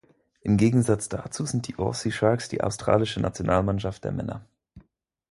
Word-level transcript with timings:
Im 0.41 0.57
Gegensatz 0.57 1.09
dazu 1.09 1.45
sind 1.45 1.67
die 1.67 1.75
"Aussie 1.77 2.11
Sharks" 2.11 2.49
die 2.49 2.63
australische 2.63 3.19
Nationalmannschaft 3.21 4.03
der 4.03 4.11
Männer. 4.11 4.43